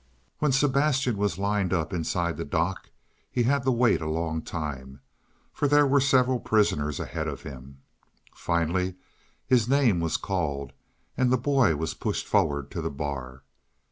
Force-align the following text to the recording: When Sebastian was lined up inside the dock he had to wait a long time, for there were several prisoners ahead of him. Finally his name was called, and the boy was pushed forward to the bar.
When 0.39 0.51
Sebastian 0.51 1.15
was 1.15 1.37
lined 1.37 1.71
up 1.71 1.93
inside 1.93 2.35
the 2.35 2.43
dock 2.43 2.89
he 3.31 3.43
had 3.43 3.61
to 3.65 3.71
wait 3.71 4.01
a 4.01 4.09
long 4.09 4.41
time, 4.41 4.99
for 5.53 5.67
there 5.67 5.85
were 5.85 5.99
several 6.01 6.39
prisoners 6.39 6.99
ahead 6.99 7.27
of 7.27 7.43
him. 7.43 7.83
Finally 8.33 8.95
his 9.45 9.69
name 9.69 9.99
was 9.99 10.17
called, 10.17 10.73
and 11.15 11.31
the 11.31 11.37
boy 11.37 11.75
was 11.75 11.93
pushed 11.93 12.25
forward 12.27 12.71
to 12.71 12.81
the 12.81 12.89
bar. 12.89 13.43